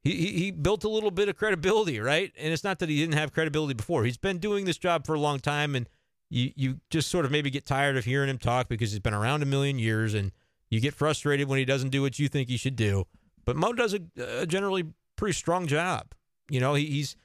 [0.03, 2.31] he, he, built a little bit of credibility, right?
[2.35, 4.03] And it's not that he didn't have credibility before.
[4.03, 5.87] He's been doing this job for a long time, and
[6.29, 9.13] you you just sort of maybe get tired of hearing him talk because he's been
[9.13, 10.31] around a million years, and
[10.69, 13.05] you get frustrated when he doesn't do what you think he should do.
[13.45, 14.01] But Mo does a,
[14.39, 16.13] a generally pretty strong job.
[16.49, 17.15] You know, he, he's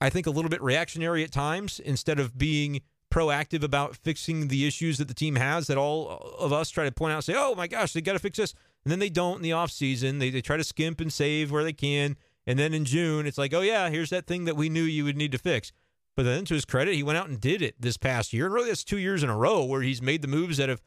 [0.00, 4.66] I think a little bit reactionary at times instead of being proactive about fixing the
[4.66, 7.34] issues that the team has that all of us try to point out and say,
[7.36, 8.54] oh my gosh, they got to fix this.
[8.86, 10.20] And then they don't in the offseason.
[10.20, 12.16] They, they try to skimp and save where they can.
[12.46, 15.02] And then in June, it's like, oh, yeah, here's that thing that we knew you
[15.02, 15.72] would need to fix.
[16.14, 18.44] But then to his credit, he went out and did it this past year.
[18.44, 20.80] And really, that's two years in a row where he's made the moves that have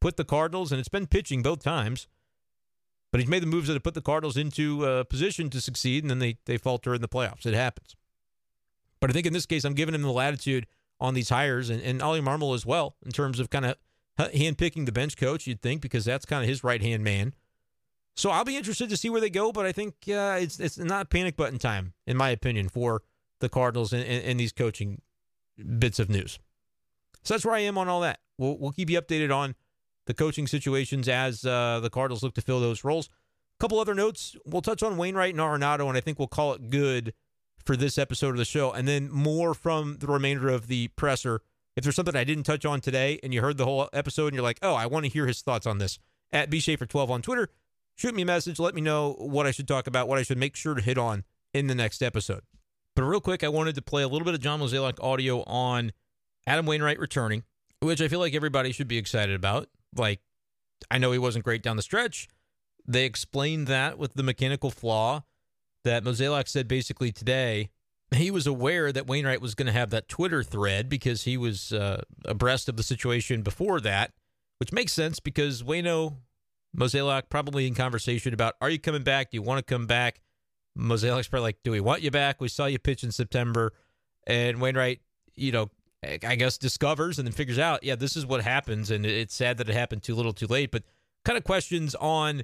[0.00, 2.06] put the Cardinals, and it's been pitching both times,
[3.10, 6.04] but he's made the moves that have put the Cardinals into a position to succeed,
[6.04, 7.44] and then they, they falter in the playoffs.
[7.44, 7.96] It happens.
[9.00, 10.68] But I think in this case, I'm giving him the latitude
[11.00, 13.74] on these hires, and, and Ollie Marmol as well, in terms of kind of
[14.18, 17.34] handpicking the bench coach, you'd think, because that's kind of his right hand man.
[18.14, 20.78] So I'll be interested to see where they go, but I think uh, it's it's
[20.78, 23.02] not panic button time, in my opinion, for
[23.40, 25.00] the Cardinals and, and, and, these coaching
[25.78, 26.38] bits of news.
[27.22, 28.20] So that's where I am on all that.
[28.36, 29.54] We'll we'll keep you updated on
[30.06, 33.08] the coaching situations as uh, the Cardinals look to fill those roles.
[33.58, 34.36] A couple other notes.
[34.44, 37.14] We'll touch on Wainwright and Arenado, and I think we'll call it good
[37.64, 41.40] for this episode of the show, and then more from the remainder of the presser
[41.76, 44.34] if there's something I didn't touch on today and you heard the whole episode and
[44.34, 45.98] you're like, oh, I want to hear his thoughts on this,
[46.30, 47.48] at bshafer12 on Twitter,
[47.94, 48.58] shoot me a message.
[48.58, 50.98] Let me know what I should talk about, what I should make sure to hit
[50.98, 52.42] on in the next episode.
[52.94, 55.92] But real quick, I wanted to play a little bit of John Mozeliak audio on
[56.46, 57.44] Adam Wainwright returning,
[57.80, 59.68] which I feel like everybody should be excited about.
[59.96, 60.20] Like,
[60.90, 62.28] I know he wasn't great down the stretch.
[62.86, 65.22] They explained that with the mechanical flaw.
[65.84, 67.70] that Mozeliak said basically today
[68.14, 71.72] he was aware that Wainwright was going to have that Twitter thread because he was
[71.72, 74.12] uh, abreast of the situation before that,
[74.58, 76.16] which makes sense because Wayno
[76.76, 79.30] Mozeliak probably in conversation about are you coming back?
[79.30, 80.20] Do you want to come back?
[80.78, 82.40] Mozeliak's probably like, do we want you back?
[82.40, 83.72] We saw you pitch in September,
[84.26, 85.00] and Wainwright,
[85.34, 85.70] you know,
[86.02, 89.58] I guess discovers and then figures out, yeah, this is what happens, and it's sad
[89.58, 90.70] that it happened too little, too late.
[90.70, 90.82] But
[91.24, 92.42] kind of questions on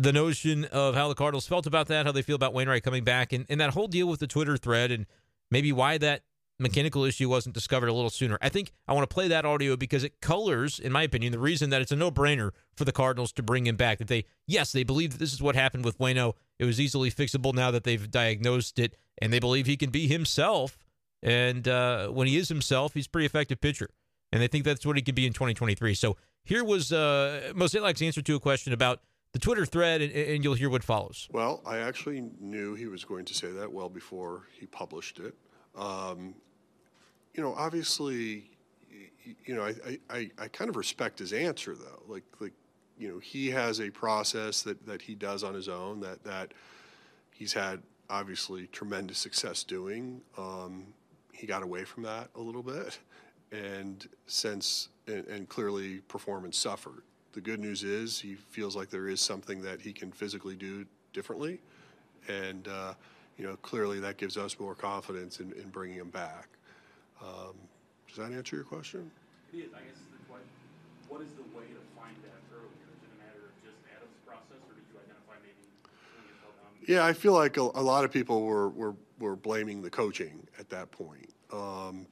[0.00, 3.04] the notion of how the Cardinals felt about that, how they feel about Wainwright coming
[3.04, 5.04] back, and, and that whole deal with the Twitter thread, and
[5.50, 6.22] maybe why that
[6.58, 8.38] mechanical issue wasn't discovered a little sooner.
[8.40, 11.38] I think I want to play that audio because it colors, in my opinion, the
[11.38, 13.98] reason that it's a no brainer for the Cardinals to bring him back.
[13.98, 16.32] That they, yes, they believe that this is what happened with Wayno.
[16.58, 20.08] It was easily fixable now that they've diagnosed it, and they believe he can be
[20.08, 20.78] himself.
[21.22, 23.90] And uh, when he is himself, he's pretty effective pitcher.
[24.32, 25.92] And they think that's what he can be in 2023.
[25.92, 29.00] So here was uh, Mozeliak's answer to a question about
[29.32, 31.28] the Twitter thread, and, and, you'll hear what follows.
[31.30, 35.34] Well, I actually knew he was going to say that well before he published it.
[35.76, 36.34] Um,
[37.34, 38.50] you know, obviously,
[39.44, 42.02] you know, I, I, I kind of respect his answer though.
[42.08, 42.52] Like, like,
[42.98, 46.52] you know, he has a process that, that he does on his own that, that
[47.32, 50.20] he's had obviously tremendous success doing.
[50.36, 50.86] Um,
[51.32, 52.98] he got away from that a little bit
[53.52, 59.08] and since, and, and clearly performance suffered the good news is he feels like there
[59.08, 61.60] is something that he can physically do differently,
[62.28, 62.94] and uh,
[63.38, 66.48] you know clearly that gives us more confidence in, in bringing him back.
[67.22, 67.54] Um,
[68.08, 69.10] does that answer your question?
[69.52, 69.64] It is.
[69.74, 70.48] I guess the question:
[71.08, 72.66] What is the way to find that earlier?
[72.90, 76.92] Is it a matter of just Adam's process, or did you identify maybe?
[76.92, 80.46] Yeah, I feel like a, a, lot of people were, were were blaming the coaching
[80.58, 81.30] at that point.
[81.52, 82.06] Um,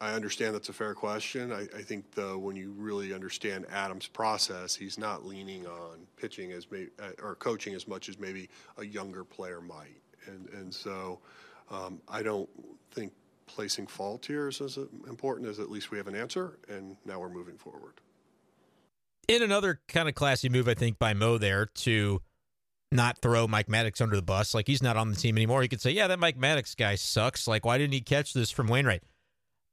[0.00, 1.52] I understand that's a fair question.
[1.52, 6.70] I, I think when you really understand Adam's process, he's not leaning on pitching as
[6.70, 11.18] may, uh, or coaching as much as maybe a younger player might, and and so
[11.70, 12.48] um, I don't
[12.92, 13.12] think
[13.46, 17.20] placing fault here is as important as at least we have an answer, and now
[17.20, 17.94] we're moving forward.
[19.28, 22.22] In another kind of classy move, I think by Mo there to
[22.90, 25.60] not throw Mike Maddux under the bus, like he's not on the team anymore.
[25.60, 27.46] He could say, "Yeah, that Mike Maddux guy sucks.
[27.46, 29.02] Like, why didn't he catch this from Wainwright?"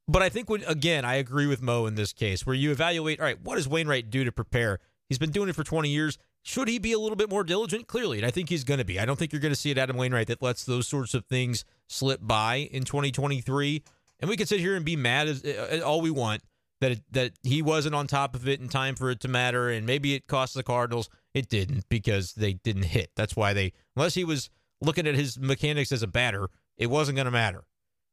[0.08, 3.20] But I think when again, I agree with Mo in this case, where you evaluate,
[3.20, 4.80] all right, what does Wainwright do to prepare?
[5.10, 6.17] He's been doing it for 20 years.
[6.43, 7.88] Should he be a little bit more diligent?
[7.88, 9.00] Clearly, and I think he's going to be.
[9.00, 11.26] I don't think you're going to see it Adam Wainwright that lets those sorts of
[11.26, 13.84] things slip by in 2023.
[14.20, 16.41] And we can sit here and be mad as uh, all we want
[16.80, 19.70] that it, that he wasn't on top of it in time for it to matter,
[19.70, 21.10] and maybe it cost the Cardinals.
[21.34, 23.12] It didn't because they didn't hit.
[23.15, 24.50] That's why they, unless he was
[24.82, 27.63] looking at his mechanics as a batter, it wasn't going to matter.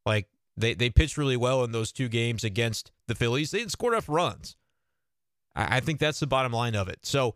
[0.05, 3.51] Like they they pitched really well in those two games against the Phillies.
[3.51, 4.57] They didn't score enough runs.
[5.55, 7.01] I, I think that's the bottom line of it.
[7.03, 7.35] So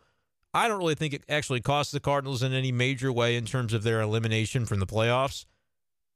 [0.54, 3.72] I don't really think it actually cost the Cardinals in any major way in terms
[3.72, 5.46] of their elimination from the playoffs.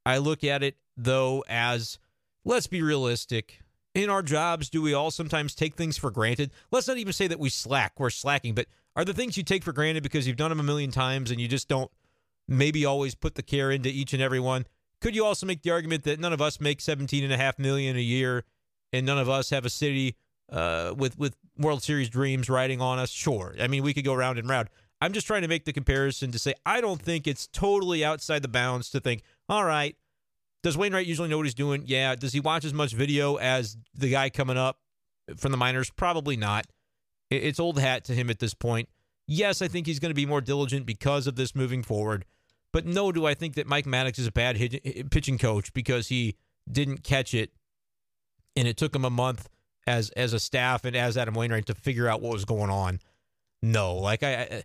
[0.05, 1.99] I look at it though as
[2.45, 3.59] let's be realistic.
[3.93, 6.49] In our jobs, do we all sometimes take things for granted?
[6.71, 9.63] Let's not even say that we slack, we're slacking, but are the things you take
[9.63, 11.91] for granted because you've done them a million times and you just don't
[12.47, 14.65] maybe always put the care into each and every one?
[15.03, 17.59] Could you also make the argument that none of us make seventeen and a half
[17.59, 18.45] million a year,
[18.93, 20.15] and none of us have a city
[20.49, 23.09] uh, with with World Series dreams riding on us?
[23.09, 23.53] Sure.
[23.59, 24.69] I mean, we could go round and round.
[25.01, 28.43] I'm just trying to make the comparison to say I don't think it's totally outside
[28.43, 29.97] the bounds to think, all right,
[30.61, 31.83] does Wainwright usually know what he's doing?
[31.85, 32.15] Yeah.
[32.15, 34.79] Does he watch as much video as the guy coming up
[35.35, 35.89] from the minors?
[35.89, 36.65] Probably not.
[37.29, 38.87] It's old hat to him at this point.
[39.27, 42.23] Yes, I think he's going to be more diligent because of this moving forward.
[42.73, 46.09] But no, do I think that Mike Maddux is a bad hit, pitching coach because
[46.09, 46.35] he
[46.69, 47.51] didn't catch it,
[48.55, 49.47] and it took him a month
[49.87, 52.99] as as a staff and as Adam Wainwright to figure out what was going on.
[53.61, 54.63] No, like I,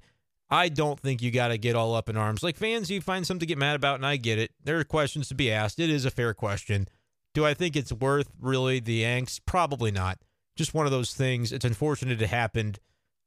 [0.50, 2.42] I don't think you got to get all up in arms.
[2.42, 4.52] Like fans, you find something to get mad about, and I get it.
[4.64, 5.78] There are questions to be asked.
[5.78, 6.88] It is a fair question.
[7.34, 9.40] Do I think it's worth really the angst?
[9.44, 10.18] Probably not.
[10.56, 11.52] Just one of those things.
[11.52, 12.80] It's unfortunate it happened.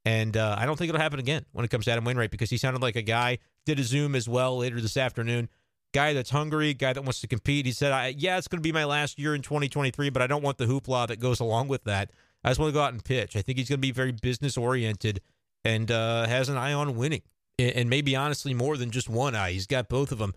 [0.04, 2.50] And uh, I don't think it'll happen again when it comes to Adam Wainwright because
[2.50, 5.48] he sounded like a guy, did a Zoom as well later this afternoon.
[5.94, 7.66] Guy that's hungry, guy that wants to compete.
[7.66, 10.42] He said, Yeah, it's going to be my last year in 2023, but I don't
[10.42, 12.10] want the hoopla that goes along with that.
[12.44, 13.36] I just want to go out and pitch.
[13.36, 15.20] I think he's going to be very business oriented
[15.64, 17.22] and uh, has an eye on winning.
[17.58, 19.52] And maybe honestly, more than just one eye.
[19.52, 20.34] He's got both of them.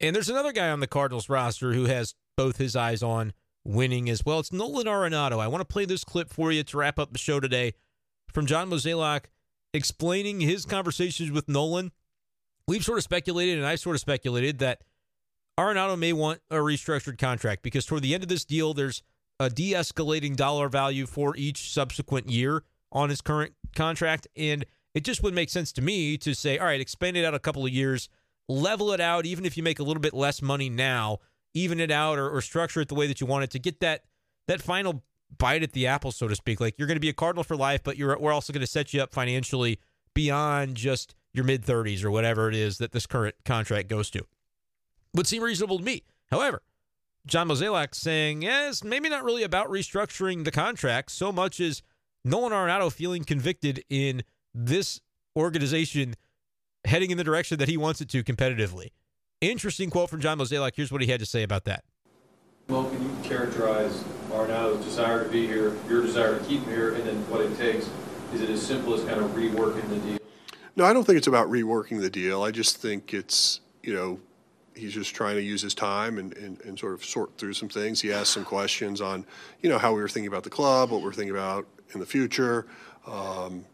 [0.00, 3.32] And there's another guy on the Cardinals roster who has both his eyes on
[3.64, 4.38] winning as well.
[4.38, 5.40] It's Nolan Arenado.
[5.40, 7.72] I want to play this clip for you to wrap up the show today
[8.32, 9.24] from John Mozeliak
[9.74, 11.92] explaining his conversations with Nolan.
[12.68, 14.82] We've sort of speculated, and I've sort of speculated that
[15.58, 19.02] Arenado may want a restructured contract because toward the end of this deal, there's
[19.40, 22.62] a de escalating dollar value for each subsequent year
[22.92, 24.28] on his current contract.
[24.36, 27.34] And it just would make sense to me to say, all right, expand it out
[27.34, 28.10] a couple of years.
[28.50, 31.18] level it out, even if you make a little bit less money now,
[31.54, 33.80] even it out or, or structure it the way that you want it to get
[33.80, 34.04] that
[34.46, 35.02] that final
[35.36, 36.60] bite at the apple, so to speak.
[36.60, 38.66] Like you're going to be a Cardinal for life, but you're we're also going to
[38.66, 39.78] set you up financially
[40.14, 44.26] beyond just your mid 30s or whatever it is that this current contract goes to.
[45.14, 46.02] Would seem reasonable to me.
[46.30, 46.62] However,
[47.26, 51.80] John Mozeliak saying, yes, maybe not really about restructuring the contract so much as
[52.24, 54.22] Nolan Arenado feeling convicted in
[54.52, 55.00] this
[55.36, 56.14] organization
[56.84, 58.88] heading in the direction that he wants it to competitively.
[59.40, 60.72] Interesting quote from John Mozeliak.
[60.74, 61.84] Here's what he had to say about that.
[62.68, 66.94] Well, can you characterize Arenado's desire to be here, your desire to keep him here,
[66.94, 67.88] and then what it takes?
[68.34, 70.18] Is it as simple as kind of reworking the deal?
[70.78, 72.44] No, I don't think it's about reworking the deal.
[72.44, 74.20] I just think it's, you know,
[74.76, 77.68] he's just trying to use his time and, and, and sort of sort through some
[77.68, 78.00] things.
[78.00, 79.26] He asked some questions on,
[79.60, 82.06] you know, how we were thinking about the club, what we're thinking about in the
[82.06, 82.68] future,
[83.08, 83.64] um,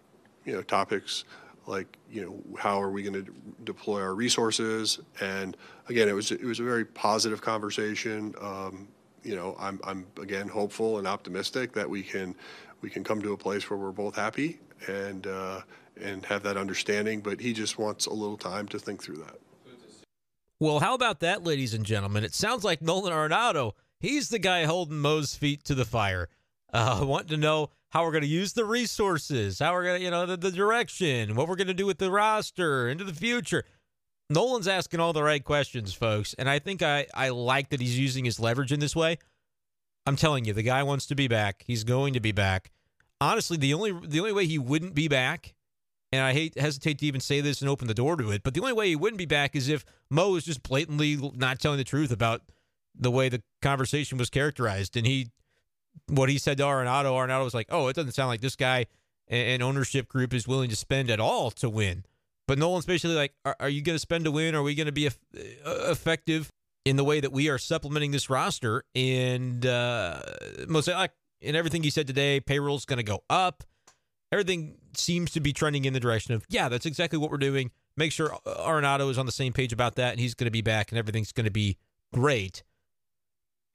[0.46, 1.24] you know, topics
[1.66, 3.30] like, you know, how are we going to
[3.64, 4.98] deploy our resources?
[5.20, 5.58] And
[5.90, 8.34] again, it was it was a very positive conversation.
[8.40, 8.88] Um,
[9.22, 12.34] you know, I'm I'm again hopeful and optimistic that we can
[12.80, 15.60] we can come to a place where we're both happy and uh,
[16.00, 17.20] and have that understanding.
[17.20, 19.38] But he just wants a little time to think through that.
[20.60, 22.24] Well, how about that, ladies and gentlemen?
[22.24, 23.72] It sounds like Nolan Arenado.
[24.00, 26.28] He's the guy holding Mo's feet to the fire.
[26.72, 30.04] Uh, wanting to know how we're going to use the resources, how we're going to,
[30.04, 33.14] you know, the, the direction, what we're going to do with the roster into the
[33.14, 33.64] future.
[34.30, 37.98] Nolan's asking all the right questions, folks, and I think I I like that he's
[37.98, 39.18] using his leverage in this way.
[40.06, 41.62] I'm telling you, the guy wants to be back.
[41.66, 42.70] He's going to be back.
[43.20, 45.54] Honestly, the only the only way he wouldn't be back,
[46.14, 48.54] and I hate hesitate to even say this and open the door to it, but
[48.54, 51.78] the only way he wouldn't be back is if Mo is just blatantly not telling
[51.78, 52.42] the truth about
[52.94, 55.30] the way the conversation was characterized, and he
[56.06, 58.86] what he said to Arenado, Arenado was like, "Oh, it doesn't sound like this guy
[59.26, 62.04] and ownership group is willing to spend at all to win."
[62.46, 64.54] But Nolan's basically like, "Are, are you going to spend to win?
[64.54, 65.10] Are we going to be uh,
[65.66, 66.52] effective
[66.84, 70.20] in the way that we are supplementing this roster?" And uh,
[70.68, 73.64] like in everything he said today, payroll's going to go up.
[74.34, 77.70] Everything seems to be trending in the direction of, yeah, that's exactly what we're doing.
[77.96, 80.60] Make sure Arenado is on the same page about that, and he's going to be
[80.60, 81.76] back, and everything's going to be
[82.12, 82.64] great.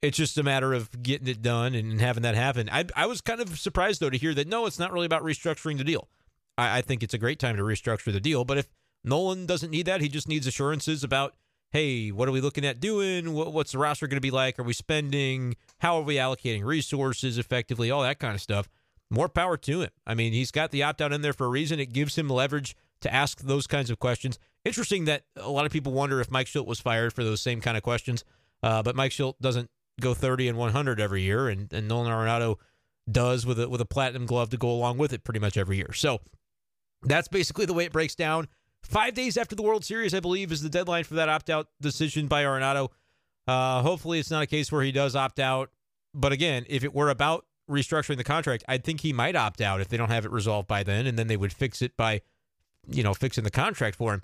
[0.02, 2.68] It's just a matter of getting it done and having that happen.
[2.70, 5.22] I, I was kind of surprised, though, to hear that no, it's not really about
[5.22, 6.10] restructuring the deal.
[6.58, 8.44] I, I think it's a great time to restructure the deal.
[8.44, 8.68] But if
[9.02, 11.36] Nolan doesn't need that, he just needs assurances about,
[11.70, 13.32] hey, what are we looking at doing?
[13.32, 14.58] What, what's the roster going to be like?
[14.58, 15.56] Are we spending?
[15.78, 17.90] How are we allocating resources effectively?
[17.90, 18.68] All that kind of stuff.
[19.10, 19.90] More power to him.
[20.06, 21.80] I mean, he's got the opt out in there for a reason.
[21.80, 24.38] It gives him leverage to ask those kinds of questions.
[24.64, 27.60] Interesting that a lot of people wonder if Mike Shildt was fired for those same
[27.60, 28.24] kind of questions.
[28.62, 32.56] Uh, but Mike Shildt doesn't go 30 and 100 every year, and, and Nolan Arenado
[33.10, 35.76] does with a, with a platinum glove to go along with it pretty much every
[35.76, 35.92] year.
[35.92, 36.20] So
[37.02, 38.48] that's basically the way it breaks down.
[38.82, 41.68] Five days after the World Series, I believe, is the deadline for that opt out
[41.80, 42.88] decision by Arenado.
[43.46, 45.70] Uh, hopefully, it's not a case where he does opt out.
[46.14, 49.80] But again, if it were about restructuring the contract, I think he might opt out
[49.80, 52.20] if they don't have it resolved by then, and then they would fix it by,
[52.86, 54.22] you know, fixing the contract for him.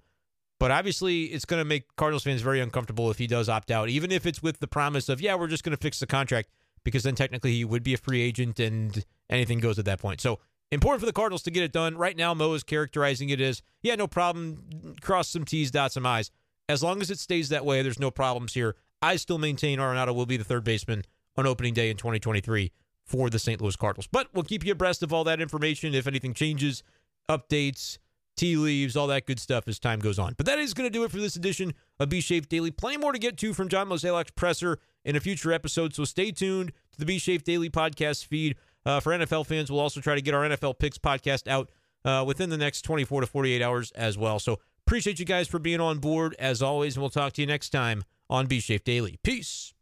[0.58, 3.88] But obviously, it's going to make Cardinals fans very uncomfortable if he does opt out,
[3.88, 6.48] even if it's with the promise of, yeah, we're just going to fix the contract,
[6.82, 10.20] because then technically he would be a free agent and anything goes at that point.
[10.20, 10.38] So
[10.72, 11.96] important for the Cardinals to get it done.
[11.96, 16.06] Right now, Mo is characterizing it as, yeah, no problem, cross some T's, dot some
[16.06, 16.30] I's.
[16.68, 18.76] As long as it stays that way, there's no problems here.
[19.02, 21.04] I still maintain Arenado will be the third baseman
[21.36, 22.72] on opening day in 2023
[23.06, 23.60] for the St.
[23.60, 24.08] Louis Cardinals.
[24.10, 26.82] But we'll keep you abreast of all that information if anything changes,
[27.28, 27.98] updates,
[28.36, 30.34] tea leaves, all that good stuff as time goes on.
[30.36, 32.70] But that is going to do it for this edition of B Shape Daily.
[32.70, 36.30] Plenty more to get to from John Mozeliak's presser in a future episode, so stay
[36.32, 38.56] tuned to the B Shape Daily podcast feed.
[38.84, 41.70] Uh, for NFL fans, we'll also try to get our NFL Picks podcast out
[42.04, 44.38] uh, within the next 24 to 48 hours as well.
[44.38, 47.46] So appreciate you guys for being on board as always, and we'll talk to you
[47.46, 49.18] next time on B Shape Daily.
[49.22, 49.72] Peace.